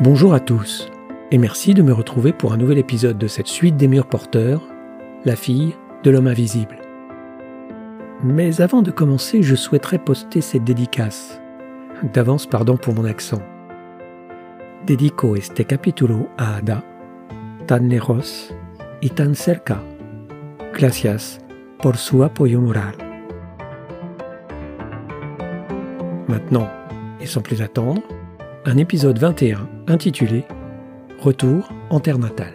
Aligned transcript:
Bonjour 0.00 0.32
à 0.32 0.38
tous, 0.38 0.88
et 1.32 1.38
merci 1.38 1.74
de 1.74 1.82
me 1.82 1.92
retrouver 1.92 2.32
pour 2.32 2.52
un 2.52 2.56
nouvel 2.56 2.78
épisode 2.78 3.18
de 3.18 3.26
cette 3.26 3.48
suite 3.48 3.76
des 3.76 3.88
murs 3.88 4.06
porteurs, 4.06 4.62
la 5.24 5.34
fille 5.34 5.74
de 6.04 6.12
l'homme 6.12 6.28
invisible. 6.28 6.78
Mais 8.22 8.60
avant 8.60 8.82
de 8.82 8.92
commencer, 8.92 9.42
je 9.42 9.56
souhaiterais 9.56 9.98
poster 9.98 10.40
cette 10.40 10.62
dédicace. 10.62 11.40
D'avance, 12.12 12.46
pardon 12.46 12.76
pour 12.76 12.94
mon 12.94 13.04
accent. 13.04 13.42
Dedico 14.86 15.34
este 15.34 15.64
capítulo 15.64 16.28
a 16.38 16.58
Ada, 16.58 16.84
tan 17.66 17.88
lejos 17.88 18.54
y 19.02 19.10
tan 19.10 19.34
cerca. 19.34 19.82
Gracias 20.74 21.40
por 21.82 21.96
su 21.96 22.22
apoyo 22.22 22.60
moral. 22.60 22.94
Maintenant, 26.28 26.68
et 27.20 27.26
sans 27.26 27.42
plus 27.42 27.62
attendre, 27.62 28.00
un 28.68 28.76
épisode 28.76 29.18
21 29.18 29.66
intitulé 29.86 30.44
Retour 31.20 31.72
en 31.88 32.00
terre 32.00 32.18
natale. 32.18 32.52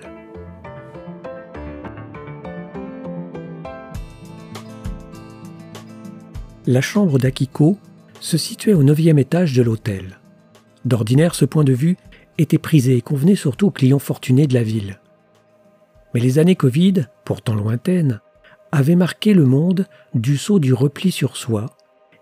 La 6.68 6.82
chambre 6.82 7.18
d'Akiko 7.18 7.80
se 8.20 8.38
situait 8.38 8.76
au 8.76 8.84
neuvième 8.84 9.18
étage 9.18 9.54
de 9.54 9.64
l'hôtel. 9.64 10.20
D'ordinaire, 10.86 11.34
ce 11.34 11.46
point 11.46 11.64
de 11.64 11.74
vue 11.74 11.98
était 12.38 12.60
prisé 12.60 12.96
et 12.96 13.02
convenait 13.02 13.34
surtout 13.34 13.68
aux 13.68 13.72
clients 13.72 13.98
fortunés 13.98 14.46
de 14.46 14.54
la 14.54 14.62
ville. 14.62 15.00
Mais 16.14 16.20
les 16.20 16.38
années 16.38 16.56
Covid, 16.56 17.08
pourtant 17.26 17.56
lointaines, 17.56 18.22
avaient 18.72 18.96
marqué 18.96 19.34
le 19.34 19.46
monde 19.46 19.88
du 20.14 20.38
saut 20.38 20.60
du 20.60 20.76
repli 20.76 21.10
sur 21.10 21.38
soi, 21.38 21.76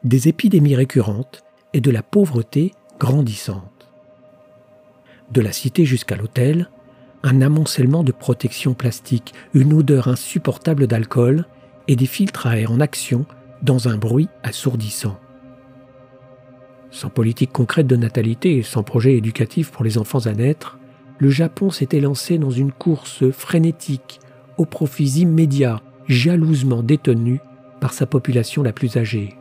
des 0.06 0.30
épidémies 0.30 0.78
récurrentes 0.78 1.44
et 1.74 1.82
de 1.82 1.92
la 1.92 2.04
pauvreté 2.04 2.72
grandissante. 2.98 3.81
De 5.32 5.42
la 5.42 5.52
cité 5.52 5.86
jusqu'à 5.86 6.18
l'hôtel, 6.18 6.70
un 7.24 7.42
amoncellement 7.42 8.04
de 8.04 8.12
protections 8.12 8.74
plastiques, 8.74 9.34
une 9.54 9.74
odeur 9.74 10.08
insupportable 10.08 10.88
d'alcool 10.88 11.46
et 11.88 11.96
des 11.96 12.06
filtres 12.06 12.48
à 12.48 12.58
air 12.58 12.72
en 12.72 12.80
action 12.80 13.26
dans 13.62 13.88
un 13.88 13.98
bruit 13.98 14.28
assourdissant. 14.44 15.20
Sans 16.90 17.10
politique 17.10 17.54
concrète 17.54 17.88
de 17.88 17.96
natalité 17.96 18.58
et 18.58 18.64
sans 18.64 18.84
projet 18.84 19.16
éducatif 19.16 19.72
pour 19.72 19.86
les 19.86 19.98
enfants 19.98 20.26
à 20.26 20.34
naître, 20.34 20.78
le 21.20 21.30
Japon 21.30 21.70
s'était 21.70 22.02
lancé 22.02 22.38
dans 22.38 22.50
une 22.50 22.72
course 22.72 23.30
frénétique 23.32 24.20
aux 24.58 24.66
profits 24.66 25.22
immédiats, 25.22 25.82
jalousement 26.08 26.84
détenus 26.84 27.40
par 27.80 27.94
sa 27.94 28.06
population 28.06 28.64
la 28.64 28.74
plus 28.74 28.98
âgée. 28.98 29.36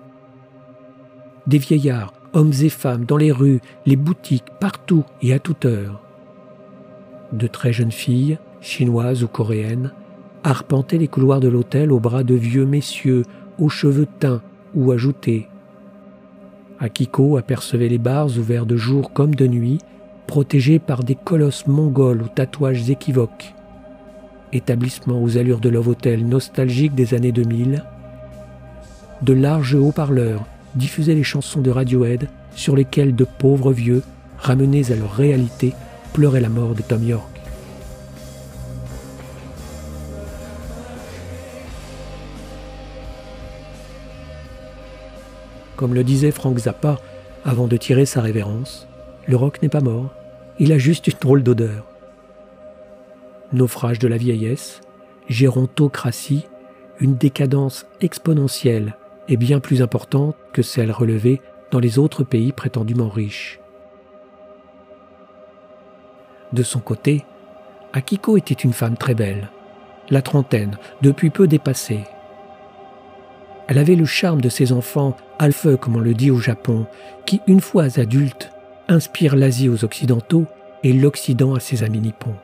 Des 1.46 1.58
vieillards, 1.58 2.12
hommes 2.32 2.52
et 2.62 2.68
femmes, 2.68 3.04
dans 3.04 3.16
les 3.16 3.32
rues, 3.32 3.60
les 3.86 3.96
boutiques, 3.96 4.50
partout 4.60 5.04
et 5.22 5.32
à 5.32 5.38
toute 5.38 5.64
heure. 5.64 6.02
De 7.32 7.46
très 7.46 7.72
jeunes 7.72 7.92
filles, 7.92 8.38
chinoises 8.60 9.22
ou 9.22 9.28
coréennes, 9.28 9.92
arpentaient 10.42 10.98
les 10.98 11.08
couloirs 11.08 11.40
de 11.40 11.48
l'hôtel 11.48 11.92
aux 11.92 12.00
bras 12.00 12.24
de 12.24 12.34
vieux 12.34 12.64
messieurs 12.64 13.22
aux 13.58 13.68
cheveux 13.68 14.08
teints 14.18 14.42
ou 14.74 14.92
ajoutés. 14.92 15.48
Akiko 16.78 17.36
apercevait 17.36 17.88
les 17.88 17.98
bars 17.98 18.38
ouverts 18.38 18.66
de 18.66 18.76
jour 18.76 19.12
comme 19.12 19.34
de 19.34 19.46
nuit, 19.46 19.78
protégés 20.26 20.78
par 20.78 21.04
des 21.04 21.14
colosses 21.14 21.66
mongols 21.66 22.22
aux 22.22 22.28
tatouages 22.28 22.88
équivoques. 22.88 23.54
Établissements 24.52 25.22
aux 25.22 25.36
allures 25.36 25.60
de 25.60 25.68
love 25.68 25.88
hôtel 25.88 26.26
nostalgiques 26.26 26.94
des 26.94 27.14
années 27.14 27.32
2000, 27.32 27.84
de 29.22 29.32
larges 29.32 29.74
haut-parleurs 29.74 30.46
diffusaient 30.74 31.14
les 31.14 31.24
chansons 31.24 31.60
de 31.60 31.70
Radiohead 31.70 32.28
sur 32.54 32.76
lesquelles 32.76 33.14
de 33.14 33.24
pauvres 33.24 33.72
vieux, 33.72 34.02
ramenés 34.38 34.92
à 34.92 34.96
leur 34.96 35.12
réalité, 35.12 35.74
pleuraient 36.12 36.40
la 36.40 36.48
mort 36.48 36.74
de 36.74 36.82
Tom 36.82 37.02
York. 37.02 37.40
Comme 45.76 45.94
le 45.94 46.04
disait 46.04 46.30
Frank 46.30 46.58
Zappa 46.58 46.98
avant 47.44 47.66
de 47.66 47.78
tirer 47.78 48.04
sa 48.04 48.20
révérence, 48.20 48.86
le 49.26 49.36
rock 49.36 49.62
n'est 49.62 49.70
pas 49.70 49.80
mort, 49.80 50.12
il 50.58 50.72
a 50.72 50.78
juste 50.78 51.06
une 51.06 51.18
drôle 51.18 51.42
d'odeur. 51.42 51.86
Naufrage 53.54 53.98
de 53.98 54.06
la 54.06 54.18
vieillesse, 54.18 54.82
gérontocratie, 55.28 56.46
une 57.00 57.16
décadence 57.16 57.86
exponentielle 58.02 58.94
est 59.30 59.36
bien 59.36 59.60
plus 59.60 59.80
importante 59.80 60.36
que 60.52 60.62
celle 60.62 60.90
relevée 60.90 61.40
dans 61.70 61.78
les 61.78 61.98
autres 61.98 62.24
pays 62.24 62.52
prétendument 62.52 63.08
riches. 63.08 63.60
De 66.52 66.62
son 66.64 66.80
côté, 66.80 67.24
Akiko 67.92 68.36
était 68.36 68.54
une 68.54 68.72
femme 68.72 68.96
très 68.96 69.14
belle, 69.14 69.50
la 70.10 70.20
trentaine, 70.20 70.76
depuis 71.00 71.30
peu 71.30 71.46
dépassée. 71.46 72.00
Elle 73.68 73.78
avait 73.78 73.94
le 73.94 74.04
charme 74.04 74.40
de 74.40 74.48
ses 74.48 74.72
enfants, 74.72 75.16
alpheux 75.38 75.76
comme 75.76 75.94
on 75.94 76.00
le 76.00 76.14
dit 76.14 76.32
au 76.32 76.38
Japon, 76.38 76.86
qui, 77.24 77.40
une 77.46 77.60
fois 77.60 78.00
adultes, 78.00 78.50
inspirent 78.88 79.36
l'Asie 79.36 79.68
aux 79.68 79.84
Occidentaux 79.84 80.46
et 80.82 80.92
l'Occident 80.92 81.54
à 81.54 81.60
ses 81.60 81.84
amis 81.84 82.00
nippons. 82.00 82.34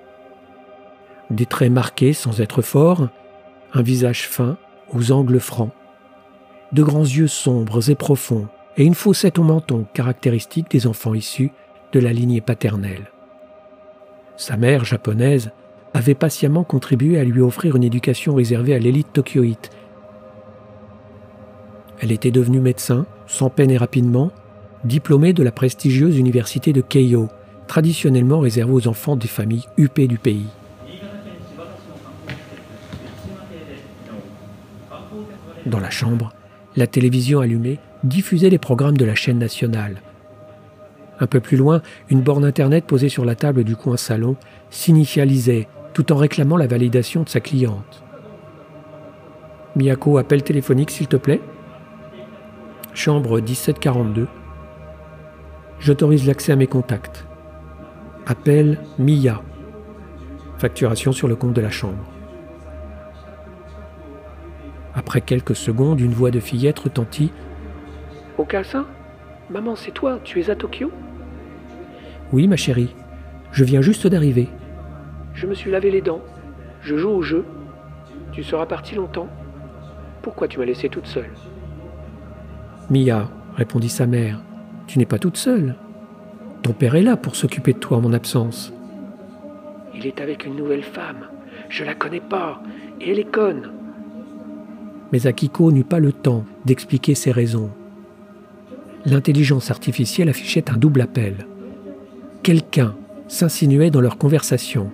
Des 1.30 1.47
traits 1.47 1.72
marqués 1.72 2.12
sans 2.12 2.41
être 2.41 2.62
forts, 2.62 3.08
un 3.74 3.82
visage 3.82 4.28
fin, 4.28 4.56
aux 4.94 5.10
angles 5.10 5.41
francs, 5.41 5.72
de 6.72 6.82
grands 6.82 7.04
yeux 7.04 7.28
sombres 7.28 7.91
et 7.91 7.94
profonds, 7.94 8.49
et 8.77 8.84
une 8.84 8.94
faussette 8.94 9.38
au 9.38 9.43
menton 9.43 9.87
caractéristique 9.94 10.71
des 10.71 10.87
enfants 10.87 11.15
issus 11.15 11.50
de 11.93 12.00
la 12.00 12.12
lignée 12.12 12.41
paternelle. 12.41 13.10
Sa 14.37 14.56
mère, 14.56 14.84
japonaise, 14.84 15.50
avait 15.94 16.15
patiemment 16.15 16.65
contribué 16.65 17.19
à 17.19 17.25
lui 17.25 17.41
offrir 17.41 17.77
une 17.77 17.84
éducation 17.84 18.34
réservée 18.34 18.75
à 18.75 18.78
l'élite 18.78 19.12
tokyoïte. 19.12 19.71
Elle 22.00 22.12
était 22.12 22.31
devenue 22.31 22.60
médecin, 22.60 23.06
sans 23.27 23.48
peine 23.48 23.71
et 23.71 23.78
rapidement, 23.78 24.31
diplômée 24.84 25.33
de 25.33 25.43
la 25.43 25.53
prestigieuse 25.53 26.19
université 26.19 26.75
de 26.75 26.83
Keio, 26.83 27.28
traditionnellement 27.66 28.41
réservée 28.41 28.75
aux 28.75 28.88
enfants 28.88 29.16
des 29.16 29.28
familles 29.28 29.65
huppées 29.78 30.06
du 30.06 30.19
pays. 30.19 30.48
Dans 35.65 35.81
la 35.81 35.91
chambre, 35.91 36.33
la 36.76 36.87
télévision 36.87 37.41
allumée 37.41 37.78
diffusait 38.04 38.50
les 38.50 38.59
programmes 38.59 38.97
de 38.97 39.04
la 39.04 39.14
chaîne 39.14 39.38
nationale. 39.38 40.03
Un 41.19 41.26
peu 41.26 41.41
plus 41.41 41.56
loin, 41.56 41.81
une 42.10 42.20
borne 42.20 42.44
Internet 42.44 42.84
posée 42.84 43.09
sur 43.09 43.25
la 43.25 43.34
table 43.34 43.64
du 43.64 43.75
coin 43.75 43.97
salon 43.97 44.37
s'initialisait 44.70 45.69
tout 45.94 46.12
en 46.12 46.16
réclamant 46.16 46.59
la 46.59 46.66
validation 46.66 47.22
de 47.22 47.28
sa 47.28 47.41
cliente. 47.41 48.03
Miyako, 49.76 50.19
appel 50.19 50.42
téléphonique 50.42 50.91
s'il 50.91 51.09
te 51.09 51.16
plaît. 51.16 51.41
Chambre 52.92 53.41
1742. 53.41 54.28
J'autorise 55.78 56.26
l'accès 56.26 56.53
à 56.53 56.56
mes 56.56 56.66
contacts. 56.66 57.26
Appel 58.26 58.78
Mia. 58.98 59.42
Facturation 60.59 61.12
sur 61.12 61.28
le 61.28 61.36
compte 61.36 61.53
de 61.53 61.60
la 61.60 61.70
chambre. 61.70 62.16
Après 64.96 65.20
quelques 65.20 65.54
secondes, 65.54 66.00
une 66.00 66.14
voix 66.14 66.30
de 66.30 66.40
fillette 66.40 66.78
retentit. 66.78 67.30
Okasa 68.38 68.86
Maman, 69.50 69.76
c'est 69.76 69.92
toi, 69.92 70.18
tu 70.24 70.40
es 70.40 70.50
à 70.50 70.56
Tokyo? 70.56 70.90
Oui, 72.32 72.48
ma 72.48 72.56
chérie. 72.56 72.94
Je 73.52 73.62
viens 73.62 73.82
juste 73.82 74.06
d'arriver. 74.06 74.48
Je 75.34 75.46
me 75.46 75.54
suis 75.54 75.70
lavé 75.70 75.90
les 75.90 76.00
dents. 76.00 76.22
Je 76.80 76.96
joue 76.96 77.10
au 77.10 77.22
jeu. 77.22 77.44
Tu 78.32 78.42
seras 78.42 78.66
partie 78.66 78.94
longtemps 78.94 79.28
Pourquoi 80.22 80.48
tu 80.48 80.58
m'as 80.58 80.64
laissée 80.64 80.88
toute 80.88 81.06
seule? 81.06 81.30
Mia, 82.88 83.28
répondit 83.54 83.90
sa 83.90 84.06
mère, 84.06 84.40
tu 84.86 84.98
n'es 84.98 85.06
pas 85.06 85.18
toute 85.18 85.36
seule. 85.36 85.76
Ton 86.62 86.72
père 86.72 86.94
est 86.94 87.03
là 87.03 87.16
pour 87.16 87.36
s'occuper 87.36 87.74
de 87.74 87.78
toi 87.78 87.98
en 87.98 88.00
mon 88.00 88.12
absence. 88.15 88.72
Il 89.94 90.06
est 90.06 90.21
avec 90.21 90.47
une 90.47 90.56
nouvelle 90.56 90.82
femme. 90.82 91.28
Je 91.68 91.84
la 91.84 91.94
connais 91.94 92.21
pas. 92.21 92.62
Et 93.00 93.10
elle 93.10 93.18
est 93.18 93.30
conne 93.30 93.71
mais 95.12 95.26
Akiko 95.26 95.72
n'eut 95.72 95.84
pas 95.84 96.00
le 96.00 96.12
temps 96.12 96.44
d'expliquer 96.64 97.14
ses 97.14 97.30
raisons. 97.30 97.70
L'intelligence 99.04 99.70
artificielle 99.70 100.28
affichait 100.28 100.70
un 100.70 100.76
double 100.76 101.00
appel. 101.00 101.47
Quelqu'un 102.42 102.94
s'insinuait 103.28 103.91
dans 103.91 104.00
leur 104.00 104.18
conversation. 104.18 104.91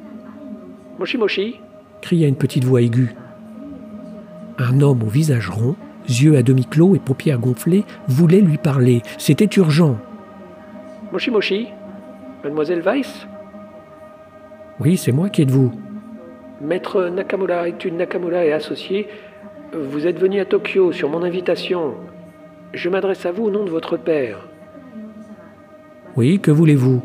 Moshi 0.98 1.16
Moshi 1.16 1.60
cria 2.00 2.28
une 2.28 2.36
petite 2.36 2.64
voix 2.64 2.82
aiguë. 2.82 3.14
Un 4.58 4.80
homme 4.80 5.02
au 5.02 5.06
visage 5.06 5.48
rond, 5.48 5.76
yeux 6.08 6.36
à 6.36 6.42
demi 6.42 6.66
clos 6.66 6.94
et 6.94 6.98
paupières 6.98 7.38
gonflées, 7.38 7.84
voulait 8.06 8.40
lui 8.40 8.58
parler. 8.58 9.02
C'était 9.18 9.48
urgent. 9.56 9.98
Moshi 11.10 11.30
Moshi 11.30 11.68
Mademoiselle 12.44 12.82
Weiss 12.82 13.26
Oui, 14.80 14.96
c'est 14.96 15.12
moi 15.12 15.30
qui 15.30 15.42
êtes-vous? 15.42 15.72
Maître 16.60 17.08
Nakamura 17.08 17.68
est 17.68 17.84
une 17.84 17.96
Nakamura 17.96 18.44
et 18.44 18.52
associé 18.52 19.08
vous 19.74 20.06
êtes 20.06 20.18
venu 20.18 20.40
à 20.40 20.44
Tokyo 20.44 20.92
sur 20.92 21.08
mon 21.08 21.22
invitation. 21.22 21.94
Je 22.74 22.88
m'adresse 22.88 23.24
à 23.26 23.32
vous 23.32 23.44
au 23.44 23.50
nom 23.50 23.64
de 23.64 23.70
votre 23.70 23.96
père. 23.96 24.46
Oui, 26.16 26.40
que 26.40 26.50
voulez-vous? 26.50 27.02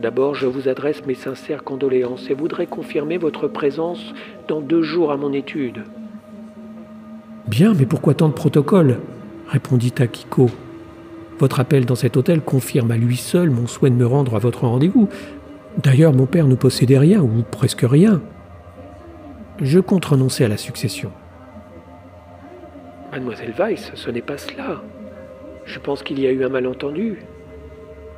D'abord, 0.00 0.34
je 0.34 0.46
vous 0.46 0.68
adresse 0.68 1.06
mes 1.06 1.14
sincères 1.14 1.64
condoléances 1.64 2.28
et 2.30 2.34
voudrais 2.34 2.66
confirmer 2.66 3.16
votre 3.16 3.48
présence 3.48 4.12
dans 4.48 4.60
deux 4.60 4.82
jours 4.82 5.12
à 5.12 5.16
mon 5.16 5.32
étude. 5.32 5.84
Bien, 7.46 7.74
mais 7.74 7.86
pourquoi 7.86 8.14
tant 8.14 8.28
de 8.28 8.34
protocoles? 8.34 8.98
répondit 9.48 9.94
Akiko. 9.98 10.50
Votre 11.38 11.60
appel 11.60 11.86
dans 11.86 11.94
cet 11.94 12.16
hôtel 12.16 12.40
confirme 12.40 12.90
à 12.90 12.96
lui 12.96 13.16
seul 13.16 13.50
mon 13.50 13.66
souhait 13.66 13.90
de 13.90 13.94
me 13.94 14.06
rendre 14.06 14.34
à 14.34 14.38
votre 14.40 14.64
rendez-vous. 14.64 15.08
D'ailleurs, 15.82 16.12
mon 16.12 16.26
père 16.26 16.48
ne 16.48 16.56
possédait 16.56 16.98
rien, 16.98 17.20
ou 17.20 17.44
presque 17.48 17.82
rien. 17.82 18.20
Je 19.60 19.78
compte 19.78 20.04
renoncer 20.04 20.44
à 20.44 20.48
la 20.48 20.56
succession. 20.56 21.12
Mademoiselle 23.16 23.54
Weiss, 23.56 23.92
ce 23.94 24.10
n'est 24.10 24.20
pas 24.20 24.36
cela. 24.36 24.82
Je 25.64 25.78
pense 25.78 26.02
qu'il 26.02 26.20
y 26.20 26.26
a 26.26 26.30
eu 26.30 26.44
un 26.44 26.50
malentendu. 26.50 27.22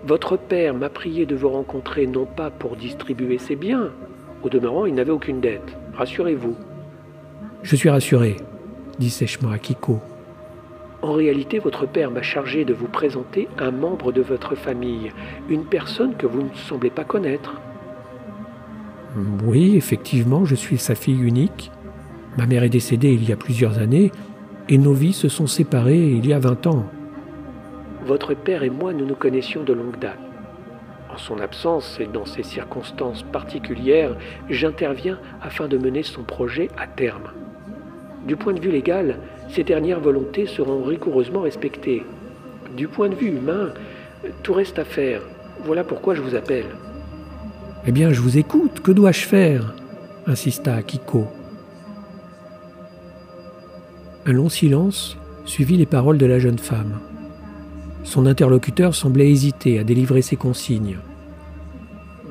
Votre 0.05 0.37
père 0.37 0.75
m'a 0.75 0.89
prié 0.89 1.25
de 1.25 1.37
vous 1.37 1.51
rencontrer 1.51 2.09
non 2.09 2.27
pas 2.27 2.51
pour 2.51 2.75
distribuer 2.75 3.39
ses 3.39 3.55
biens. 3.55 3.93
Au 4.43 4.49
demeurant, 4.49 4.87
il 4.87 4.95
n'avait 4.95 5.13
aucune 5.13 5.41
dette. 5.41 5.77
Rassurez-vous. 5.95 6.57
Je 7.63 7.77
suis 7.77 7.89
rassuré, 7.89 8.39
dit 8.99 9.11
sèchement 9.11 9.53
Akiko. 9.53 10.01
En 11.01 11.13
réalité, 11.13 11.61
votre 11.61 11.87
père 11.87 12.11
m'a 12.11 12.23
chargé 12.23 12.65
de 12.65 12.75
vous 12.75 12.89
présenter 12.89 13.47
un 13.57 13.71
membre 13.71 14.11
de 14.11 14.21
votre 14.21 14.57
famille, 14.57 15.13
une 15.49 15.65
personne 15.65 16.17
que 16.17 16.27
vous 16.27 16.43
ne 16.43 16.55
semblez 16.55 16.91
pas 16.91 17.05
connaître. 17.05 17.61
Oui, 19.45 19.77
effectivement, 19.77 20.45
je 20.45 20.57
suis 20.57 20.77
sa 20.77 20.97
fille 20.97 21.23
unique. 21.23 21.71
Ma 22.37 22.47
mère 22.47 22.65
est 22.65 22.69
décédée 22.69 23.13
il 23.13 23.29
y 23.29 23.33
a 23.33 23.37
plusieurs 23.37 23.79
années 23.79 24.11
et 24.69 24.79
nos 24.79 24.93
vies 24.93 25.13
se 25.13 25.29
sont 25.29 25.47
séparées 25.47 26.09
il 26.11 26.27
y 26.27 26.33
a 26.33 26.39
vingt 26.39 26.67
ans. 26.67 26.85
Votre 28.05 28.35
père 28.35 28.63
et 28.63 28.71
moi, 28.71 28.93
nous 28.93 29.07
nous 29.07 29.15
connaissions 29.15 29.65
de 29.65 29.73
longue 29.73 29.99
date. 29.99 30.19
En 31.13 31.19
son 31.19 31.41
absence 31.41 31.99
et 32.01 32.07
dans 32.07 32.27
ces 32.27 32.43
circonstances 32.43 33.23
particulières, 33.23 34.17
j'interviens 34.49 35.19
afin 35.43 35.69
de 35.69 35.79
mener 35.79 36.03
son 36.03 36.23
projet 36.23 36.69
à 36.79 36.87
terme. 36.87 37.31
Du 38.27 38.37
point 38.37 38.53
de 38.53 38.61
vue 38.61 38.71
légal, 38.71 39.19
ces 39.49 39.65
dernières 39.65 40.01
volontés 40.01 40.47
seront 40.47 40.83
rigoureusement 40.83 41.41
respectées. 41.41 42.05
Du 42.77 42.89
point 42.89 43.09
de 43.09 43.15
vue 43.15 43.29
humain, 43.29 43.73
tout 44.43 44.53
reste 44.53 44.79
à 44.79 44.85
faire. 44.85 45.23
Voilà 45.65 45.83
pourquoi 45.83 46.15
je 46.15 46.21
vous 46.21 46.35
appelle. 46.35 46.67
Eh 47.87 47.93
bien, 47.93 48.13
je 48.13 48.21
vous 48.21 48.37
écoute. 48.37 48.81
Que 48.81 48.93
dois-je 48.93 49.25
faire? 49.27 49.75
insista 50.27 50.75
Akiko. 50.75 51.27
Un 54.29 54.35
long 54.35 54.51
silence 54.51 55.17
suivit 55.47 55.79
les 55.79 55.87
paroles 55.87 56.19
de 56.19 56.27
la 56.27 56.39
jeune 56.39 56.59
femme. 56.59 57.01
Son 58.05 58.27
interlocuteur 58.27 58.95
semblait 58.95 59.31
hésiter 59.31 59.79
à 59.79 59.85
délivrer 59.85 60.21
ses 60.21 60.37
consignes. 60.37 60.99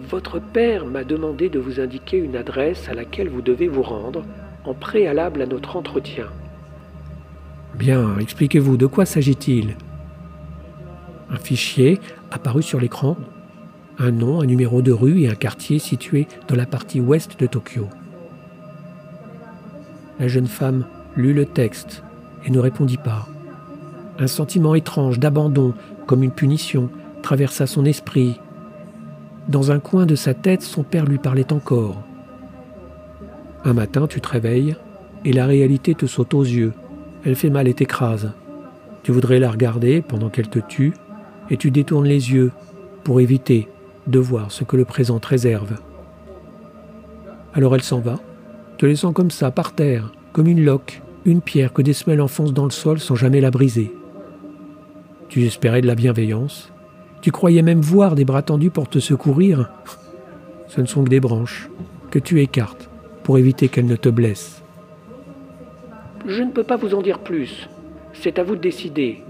Votre 0.08 0.38
père 0.40 0.86
m'a 0.86 1.04
demandé 1.04 1.50
de 1.50 1.58
vous 1.58 1.80
indiquer 1.80 2.18
une 2.18 2.36
adresse 2.36 2.88
à 2.88 2.94
laquelle 2.94 3.30
vous 3.30 3.42
devez 3.42 3.68
vous 3.68 3.82
rendre 3.82 4.24
en 4.64 4.76
préalable 4.76 5.42
à 5.42 5.48
notre 5.48 5.76
entretien. 5.76 6.28
Bien, 7.74 8.20
expliquez-vous, 8.20 8.78
de 8.78 8.86
quoi 8.86 9.08
s'agit-il? 9.08 9.76
Un 11.32 11.38
fichier 11.38 12.00
apparut 12.30 12.62
sur 12.62 12.80
l'écran, 12.80 13.18
un 13.98 14.12
nom, 14.12 14.40
un 14.40 14.46
numéro 14.46 14.84
de 14.84 14.92
rue 14.92 15.22
et 15.22 15.30
un 15.30 15.36
quartier 15.36 15.80
situé 15.80 16.28
dans 16.48 16.56
la 16.56 16.68
partie 16.68 17.00
ouest 17.00 17.40
de 17.40 17.48
Tokyo. 17.48 17.88
La 20.20 20.28
jeune 20.28 20.46
femme 20.46 20.86
lut 21.18 21.34
le 21.34 21.46
texte 21.46 22.04
et 22.46 22.52
ne 22.52 22.60
répondit 22.60 22.98
pas. 22.98 23.28
Un 24.20 24.28
sentiment 24.28 24.76
étrange 24.76 25.20
d'abandon, 25.20 25.74
comme 26.06 26.24
une 26.24 26.32
punition, 26.32 26.90
traversa 27.22 27.68
son 27.68 27.86
esprit. 27.86 28.40
Dans 29.48 29.72
un 29.72 29.80
coin 29.80 30.06
de 30.06 30.16
sa 30.16 30.34
tête, 30.34 30.62
son 30.62 30.84
père 30.84 31.06
lui 31.06 31.18
parlait 31.18 31.52
encore. 31.52 32.02
Un 33.66 33.74
matin, 33.74 34.08
tu 34.08 34.22
te 34.22 34.30
réveilles 34.30 34.76
et 35.26 35.34
la 35.34 35.46
réalité 35.46 35.94
te 35.94 36.06
saute 36.06 36.34
aux 36.34 36.44
yeux. 36.44 36.74
Elle 37.26 37.36
fait 37.36 37.50
mal 37.50 37.68
et 37.68 37.74
t'écrase. 37.74 38.32
Tu 39.04 39.12
voudrais 39.12 39.40
la 39.40 39.52
regarder 39.52 40.02
pendant 40.02 40.30
qu'elle 40.30 40.50
te 40.50 40.60
tue 40.60 40.94
et 41.50 41.58
tu 41.58 41.72
détournes 41.72 42.08
les 42.08 42.32
yeux 42.32 42.52
pour 43.04 43.20
éviter 43.20 43.68
de 44.06 44.20
voir 44.20 44.52
ce 44.52 44.64
que 44.64 44.78
le 44.78 44.86
présent 44.86 45.20
te 45.20 45.28
réserve. 45.28 45.78
Alors 47.54 47.76
elle 47.76 47.84
s'en 47.84 48.00
va, 48.00 48.20
te 48.78 48.86
laissant 48.86 49.14
comme 49.14 49.32
ça, 49.32 49.52
par 49.52 49.74
terre, 49.74 50.12
comme 50.32 50.48
une 50.48 50.64
loque, 50.64 51.02
une 51.28 51.42
pierre 51.42 51.74
que 51.74 51.82
des 51.82 51.92
semelles 51.92 52.22
enfoncent 52.22 52.54
dans 52.54 52.64
le 52.64 52.72
sol 52.72 53.00
sans 53.00 53.16
jamais 53.16 53.42
la 53.42 53.52
briser. 53.52 53.94
Tu 55.28 55.44
espérais 55.46 55.82
de 55.82 55.88
la 55.88 55.96
bienveillance. 55.96 56.72
Tu 57.22 57.32
croyais 57.32 57.62
même 57.62 57.82
voir 57.82 58.16
des 58.16 58.24
bras 58.24 58.42
tendus 58.42 58.70
pour 58.70 58.88
te 58.88 59.00
secourir. 59.00 59.70
Ce 60.68 60.80
ne 60.80 60.86
sont 60.86 61.04
que 61.04 61.10
des 61.10 61.20
branches 61.20 61.70
que 62.12 62.20
tu 62.20 62.42
écartes 62.42 62.90
pour 63.24 63.38
éviter 63.38 63.68
qu'elles 63.68 63.88
ne 63.88 63.98
te 63.98 64.08
blessent. 64.08 64.64
Je 66.26 66.42
ne 66.42 66.52
peux 66.52 66.64
pas 66.64 66.78
vous 66.78 66.96
en 66.96 67.02
dire 67.02 67.20
plus. 67.20 67.68
C'est 68.14 68.40
à 68.40 68.44
vous 68.44 68.56
de 68.56 68.62
décider. 68.62 69.22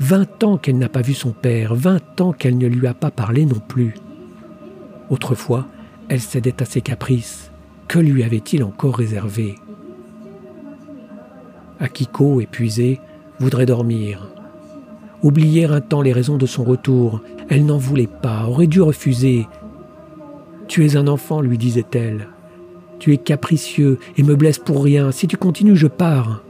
Vingt 0.00 0.42
ans 0.44 0.56
qu'elle 0.56 0.78
n'a 0.78 0.88
pas 0.88 1.02
vu 1.02 1.12
son 1.12 1.32
père, 1.32 1.74
vingt 1.74 2.20
ans 2.22 2.32
qu'elle 2.32 2.56
ne 2.56 2.68
lui 2.68 2.86
a 2.86 2.94
pas 2.94 3.10
parlé 3.10 3.44
non 3.44 3.60
plus. 3.60 3.94
Autrefois, 5.10 5.66
elle 6.08 6.20
cédait 6.20 6.62
à 6.62 6.64
ses 6.64 6.80
caprices. 6.80 7.50
Que 7.88 7.98
lui 7.98 8.22
avait-il 8.22 8.62
encore 8.64 8.96
réservé? 8.96 9.54
Akiko, 11.80 12.42
épuisée, 12.42 13.00
voudrait 13.40 13.64
dormir. 13.64 14.28
Oublier 15.22 15.64
un 15.64 15.80
temps 15.80 16.02
les 16.02 16.12
raisons 16.12 16.36
de 16.36 16.44
son 16.44 16.64
retour. 16.64 17.22
Elle 17.48 17.64
n'en 17.64 17.78
voulait 17.78 18.06
pas, 18.06 18.44
aurait 18.46 18.66
dû 18.66 18.82
refuser. 18.82 19.46
Tu 20.68 20.84
es 20.84 20.96
un 20.96 21.08
enfant, 21.08 21.40
lui 21.40 21.56
disait-elle. 21.56 22.28
Tu 22.98 23.14
es 23.14 23.16
capricieux 23.16 23.98
et 24.18 24.22
me 24.22 24.36
blesse 24.36 24.58
pour 24.58 24.84
rien. 24.84 25.10
Si 25.10 25.26
tu 25.26 25.38
continues, 25.38 25.76
je 25.76 25.86
pars. 25.86 26.44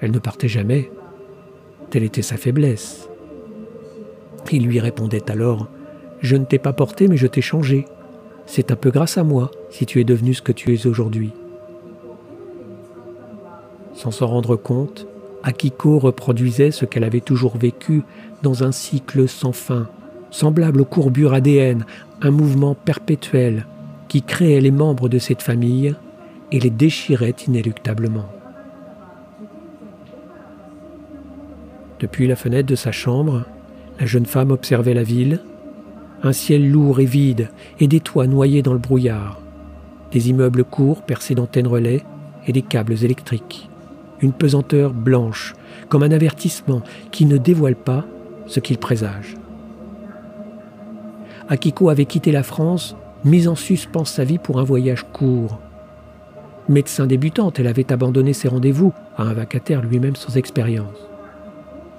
Elle 0.00 0.10
ne 0.10 0.18
partait 0.18 0.48
jamais. 0.48 0.90
Telle 1.90 2.04
était 2.04 2.22
sa 2.22 2.38
faiblesse. 2.38 3.10
Il 4.50 4.66
lui 4.66 4.80
répondait 4.80 5.30
alors 5.30 5.68
Je 6.20 6.36
ne 6.36 6.44
t'ai 6.44 6.58
pas 6.58 6.72
porté, 6.72 7.08
mais 7.08 7.18
je 7.18 7.26
t'ai 7.26 7.42
changé. 7.42 7.84
C'est 8.46 8.70
un 8.70 8.76
peu 8.76 8.90
grâce 8.90 9.18
à 9.18 9.24
moi 9.24 9.50
si 9.70 9.86
tu 9.86 10.00
es 10.00 10.04
devenu 10.04 10.34
ce 10.34 10.42
que 10.42 10.52
tu 10.52 10.74
es 10.74 10.86
aujourd'hui. 10.86 11.32
Sans 13.94 14.10
s'en 14.10 14.26
rendre 14.26 14.56
compte, 14.56 15.06
Akiko 15.42 15.98
reproduisait 15.98 16.70
ce 16.70 16.84
qu'elle 16.84 17.04
avait 17.04 17.20
toujours 17.20 17.56
vécu 17.56 18.02
dans 18.42 18.64
un 18.64 18.72
cycle 18.72 19.28
sans 19.28 19.52
fin, 19.52 19.88
semblable 20.30 20.80
aux 20.80 20.86
courbures 20.86 21.34
ADN, 21.34 21.84
un 22.20 22.30
mouvement 22.30 22.74
perpétuel 22.74 23.66
qui 24.08 24.22
créait 24.22 24.60
les 24.60 24.70
membres 24.70 25.08
de 25.08 25.18
cette 25.18 25.42
famille 25.42 25.94
et 26.50 26.60
les 26.60 26.70
déchirait 26.70 27.34
inéluctablement. 27.46 28.28
Depuis 31.98 32.26
la 32.26 32.36
fenêtre 32.36 32.68
de 32.68 32.74
sa 32.74 32.92
chambre, 32.92 33.44
la 34.00 34.06
jeune 34.06 34.26
femme 34.26 34.50
observait 34.50 34.94
la 34.94 35.04
ville, 35.04 35.40
un 36.22 36.32
ciel 36.32 36.70
lourd 36.70 37.00
et 37.00 37.04
vide 37.04 37.50
et 37.80 37.88
des 37.88 38.00
toits 38.00 38.26
noyés 38.26 38.62
dans 38.62 38.72
le 38.72 38.78
brouillard, 38.78 39.40
des 40.12 40.30
immeubles 40.30 40.64
courts 40.64 41.02
percés 41.02 41.34
d'antennes 41.34 41.66
relais 41.66 42.04
et 42.46 42.52
des 42.52 42.62
câbles 42.62 43.04
électriques 43.04 43.68
une 44.22 44.32
pesanteur 44.32 44.94
blanche, 44.94 45.54
comme 45.88 46.04
un 46.04 46.10
avertissement 46.12 46.82
qui 47.10 47.26
ne 47.26 47.36
dévoile 47.36 47.76
pas 47.76 48.04
ce 48.46 48.60
qu'il 48.60 48.78
présage. 48.78 49.36
Akiko 51.48 51.90
avait 51.90 52.06
quitté 52.06 52.32
la 52.32 52.44
France, 52.44 52.96
mise 53.24 53.48
en 53.48 53.56
suspens 53.56 54.04
sa 54.04 54.24
vie 54.24 54.38
pour 54.38 54.58
un 54.58 54.64
voyage 54.64 55.04
court. 55.12 55.58
Médecin 56.68 57.06
débutante, 57.06 57.58
elle 57.58 57.66
avait 57.66 57.92
abandonné 57.92 58.32
ses 58.32 58.48
rendez-vous 58.48 58.92
à 59.16 59.24
un 59.24 59.32
vacataire 59.32 59.82
lui-même 59.82 60.16
sans 60.16 60.36
expérience. 60.36 61.08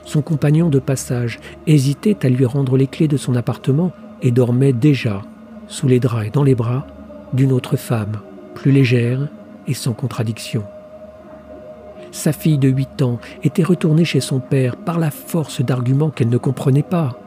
Son 0.06 0.22
compagnon 0.22 0.70
de 0.70 0.80
passage 0.80 1.40
hésitait 1.68 2.26
à 2.26 2.30
lui 2.30 2.46
rendre 2.46 2.78
les 2.78 2.88
clés 2.88 3.08
de 3.08 3.18
son 3.18 3.36
appartement 3.36 3.92
et 4.24 4.32
dormait 4.32 4.74
déjà 4.74 5.22
sous 5.68 5.88
les 5.88 6.00
draps 6.00 6.28
et 6.28 6.30
dans 6.32 6.44
les 6.44 6.56
bras 6.56 6.88
d'une 7.34 7.52
autre 7.52 7.78
femme, 7.78 8.20
plus 8.56 8.72
légère 8.72 9.28
et 9.68 9.74
sans 9.74 9.94
contradiction. 9.94 10.64
Sa 12.12 12.32
fille 12.32 12.58
de 12.58 12.70
8 12.70 13.02
ans 13.02 13.20
était 13.44 13.64
retournée 13.64 14.06
chez 14.06 14.20
son 14.20 14.40
père 14.40 14.78
par 14.78 15.00
la 15.00 15.12
force 15.12 15.62
d'arguments 15.62 16.12
qu'elle 16.12 16.30
ne 16.30 16.38
comprenait 16.38 16.84
pas. 16.84 17.20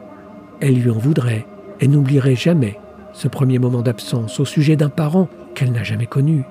Elle 0.61 0.75
lui 0.75 0.89
en 0.89 0.97
voudrait 0.97 1.45
et 1.79 1.87
n'oublierait 1.87 2.35
jamais 2.35 2.79
ce 3.13 3.27
premier 3.27 3.59
moment 3.59 3.81
d'absence 3.81 4.39
au 4.39 4.45
sujet 4.45 4.75
d'un 4.75 4.89
parent 4.89 5.27
qu'elle 5.55 5.71
n'a 5.71 5.83
jamais 5.83 6.05
connu. 6.05 6.43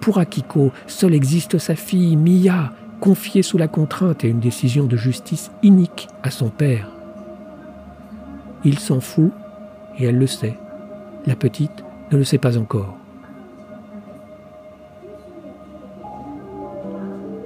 Pour 0.00 0.18
Akiko, 0.18 0.72
seule 0.86 1.14
existe 1.14 1.58
sa 1.58 1.74
fille, 1.74 2.16
Mia, 2.16 2.72
confiée 3.00 3.42
sous 3.42 3.58
la 3.58 3.68
contrainte 3.68 4.24
et 4.24 4.28
une 4.28 4.40
décision 4.40 4.84
de 4.84 4.96
justice 4.96 5.50
inique 5.62 6.08
à 6.22 6.30
son 6.30 6.48
père. 6.48 6.95
Il 8.64 8.78
s'en 8.78 9.00
fout 9.00 9.30
et 9.98 10.06
elle 10.06 10.18
le 10.18 10.26
sait. 10.26 10.54
La 11.26 11.36
petite 11.36 11.84
ne 12.12 12.16
le 12.16 12.24
sait 12.24 12.38
pas 12.38 12.58
encore. 12.58 12.94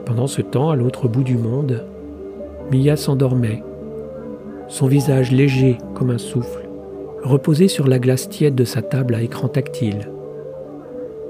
Pendant 0.05 0.27
ce 0.27 0.43
temps, 0.43 0.71
à 0.71 0.77
l'autre 0.77 1.09
bout 1.09 1.23
du 1.23 1.37
monde, 1.37 1.85
Mia 2.73 2.97
s'endormait. 2.97 3.63
son 4.69 4.87
visage 4.87 5.33
léger 5.33 5.79
comme 5.95 6.11
un 6.11 6.19
souffle, 6.19 6.69
reposait 7.23 7.69
sur 7.69 7.89
la 7.89 7.99
glace 7.99 8.29
tiède 8.29 8.55
de 8.55 8.65
sa 8.65 8.83
table 8.83 9.15
à 9.15 9.23
écran 9.23 9.49
tactile. 9.49 10.11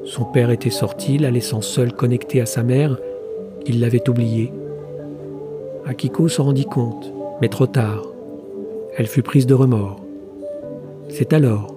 Son 0.04 0.24
père 0.24 0.50
était 0.50 0.70
sorti, 0.70 1.18
la 1.18 1.30
laissant 1.30 1.60
seule 1.60 1.92
connectée 1.92 2.40
à 2.40 2.46
sa 2.46 2.62
mère. 2.62 2.98
Il 3.66 3.80
l'avait 3.80 4.08
oubliée. 4.08 4.52
Akiko 5.86 6.28
s'en 6.28 6.44
rendit 6.44 6.66
compte, 6.66 7.12
mais 7.40 7.48
trop 7.48 7.66
tard. 7.66 8.02
Elle 8.96 9.06
fut 9.06 9.22
prise 9.22 9.46
de 9.46 9.54
remords. 9.54 10.00
C'est 11.08 11.32
alors 11.32 11.74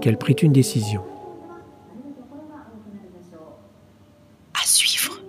qu'elle 0.00 0.18
prit 0.18 0.34
une 0.34 0.52
décision. 0.52 1.02
À 4.54 4.66
suivre. 4.66 5.20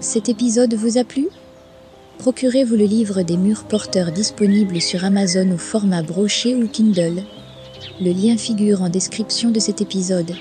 Cet 0.00 0.28
épisode 0.28 0.74
vous 0.74 0.98
a 0.98 1.04
plu? 1.04 1.28
Procurez-vous 2.18 2.76
le 2.76 2.84
livre 2.84 3.22
des 3.22 3.36
murs 3.36 3.64
porteurs 3.64 4.12
disponible 4.12 4.80
sur 4.80 5.04
Amazon 5.04 5.52
au 5.52 5.58
format 5.58 6.02
broché 6.02 6.54
ou 6.54 6.66
Kindle. 6.66 7.22
Le 8.00 8.10
lien 8.10 8.36
figure 8.36 8.82
en 8.82 8.88
description 8.88 9.50
de 9.50 9.60
cet 9.60 9.80
épisode. 9.80 10.32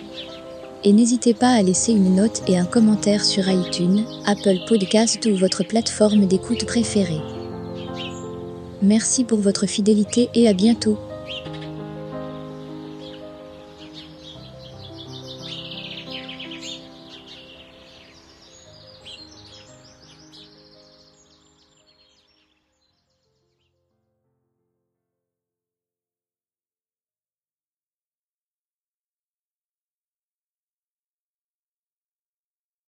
Et 0.86 0.94
n'hésitez 0.94 1.34
pas 1.34 1.50
à 1.50 1.64
laisser 1.64 1.94
une 1.94 2.16
note 2.16 2.44
et 2.48 2.60
un 2.60 2.66
commentaire 2.66 3.26
sur 3.26 3.50
iTunes, 3.50 4.06
Apple 4.28 4.60
Podcast 4.68 5.26
ou 5.26 5.36
votre 5.36 5.64
plateforme 5.64 6.28
d'écoute 6.28 6.66
préférée. 6.66 7.22
Merci 8.84 9.24
pour 9.24 9.40
votre 9.40 9.66
fidélité 9.66 10.30
et 10.36 10.48
à 10.48 10.54
bientôt. 10.54 11.00